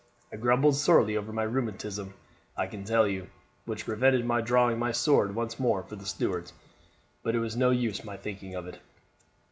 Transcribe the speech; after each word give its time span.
I 0.31 0.35
grumbled 0.35 0.75
sorely 0.75 1.15
over 1.15 1.31
my 1.31 1.43
rheumatism, 1.43 2.15
I 2.57 2.65
can 2.65 2.83
tell 2.83 3.07
you, 3.07 3.27
which 3.65 3.85
prevented 3.85 4.25
my 4.25 4.41
drawing 4.41 4.79
my 4.79 4.91
sword 4.91 5.35
once 5.35 5.59
more 5.59 5.83
for 5.83 5.95
the 5.95 6.07
Stuarts; 6.07 6.53
but 7.21 7.35
it 7.35 7.39
was 7.39 7.55
no 7.55 7.69
use 7.69 8.03
my 8.03 8.17
thinking 8.17 8.55
of 8.55 8.65
it." 8.65 8.79